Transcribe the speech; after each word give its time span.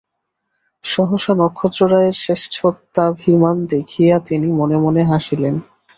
সহসা 0.83 1.33
নক্ষত্ররায়ের 1.35 2.15
শ্রেষ্ঠত্বাভিমান 2.21 3.57
দেখিয়া 3.65 4.15
তিনি 4.19 4.47
মনে 4.51 4.77
মনে 4.77 5.01
হাসিলেন। 5.03 5.55